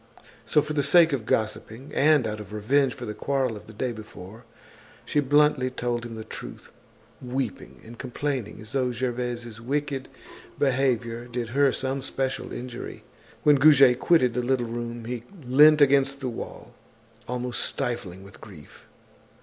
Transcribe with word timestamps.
So, 0.47 0.63
for 0.63 0.73
the 0.73 0.81
sake 0.81 1.13
of 1.13 1.27
gossiping, 1.27 1.91
and 1.93 2.25
out 2.25 2.39
of 2.39 2.53
revenge 2.53 2.95
for 2.95 3.05
the 3.05 3.13
quarrel 3.13 3.55
of 3.55 3.67
the 3.67 3.71
day 3.73 3.91
before, 3.91 4.45
she 5.05 5.19
bluntly 5.19 5.69
told 5.69 6.07
him 6.07 6.15
the 6.15 6.23
truth, 6.23 6.71
weeping 7.21 7.79
and 7.85 7.99
complaining 7.99 8.59
as 8.61 8.71
though 8.71 8.91
Gervaise's 8.91 9.61
wicked 9.61 10.07
behavior 10.57 11.25
did 11.27 11.49
her 11.49 11.71
some 11.71 12.01
special 12.01 12.51
injury. 12.51 13.03
When 13.43 13.57
Goujet 13.57 13.99
quitted 13.99 14.33
the 14.33 14.41
little 14.41 14.65
room, 14.65 15.05
he 15.05 15.21
leant 15.45 15.81
against 15.81 16.19
the 16.19 16.29
wall, 16.29 16.73
almost 17.27 17.63
stifling 17.63 18.23
with 18.23 18.41
grief. 18.41 18.87